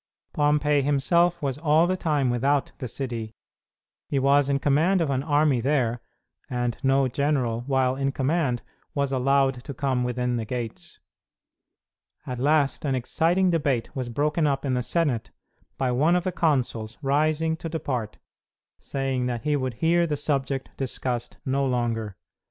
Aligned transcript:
Pompey 0.33 0.81
himself 0.81 1.43
was 1.43 1.59
all 1.59 1.85
the 1.85 1.95
time 1.95 2.31
without 2.31 2.71
the 2.79 2.87
city. 2.87 3.35
He 4.07 4.17
was 4.17 4.49
in 4.49 4.57
command 4.57 4.99
of 4.99 5.11
an 5.11 5.21
army 5.21 5.59
there, 5.61 6.01
and 6.49 6.75
no 6.81 7.07
general, 7.07 7.61
while 7.67 7.95
in 7.95 8.11
command, 8.11 8.63
was 8.95 9.11
allowed 9.11 9.63
to 9.63 9.73
come 9.75 10.03
within 10.03 10.37
the 10.37 10.43
gates. 10.45 10.99
At 12.25 12.39
last 12.39 12.83
an 12.83 12.95
exciting 12.95 13.51
debate 13.51 13.95
was 13.95 14.09
broken 14.09 14.47
up 14.47 14.65
in 14.65 14.73
the 14.73 14.81
Senate 14.81 15.29
by 15.77 15.91
one 15.91 16.15
of 16.15 16.23
the 16.23 16.31
consuls 16.31 16.97
rising 17.03 17.55
to 17.57 17.69
depart, 17.69 18.17
saying 18.79 19.27
that 19.27 19.43
he 19.43 19.55
would 19.55 19.75
hear 19.75 20.07
the 20.07 20.17
subject 20.17 20.75
discussed 20.77 21.37
no 21.45 21.63
longer. 21.63 22.17